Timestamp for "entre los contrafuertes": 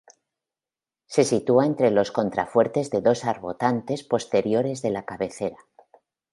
1.67-2.89